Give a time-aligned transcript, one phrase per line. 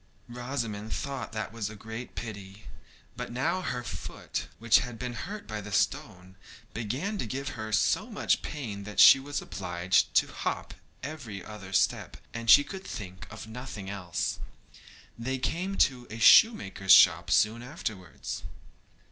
[0.29, 2.65] Rosamond thought that was a great pity.
[3.15, 6.37] But now her foot, which had been hurt by the stone,
[6.73, 11.71] began to give her so much pain that she was obliged to hop every other
[11.71, 14.39] step, and she could think of nothing else.
[15.19, 18.41] They came to a shoemaker's shop soon afterwards.